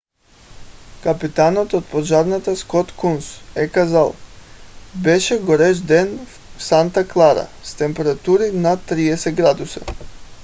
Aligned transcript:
капитанът 1.03 1.73
от 1.73 1.87
пожарната 1.91 2.55
скот 2.61 2.91
кунс 2.95 3.27
е 3.55 3.67
казал: 3.67 4.15
беше 4.95 5.41
горещ 5.41 5.85
ден 5.87 6.25
в 6.57 6.63
санта 6.63 7.07
клара 7.07 7.47
с 7.63 7.75
температури 7.75 8.51
над 8.51 8.79
30 8.79 9.31
градуса 9.33 9.81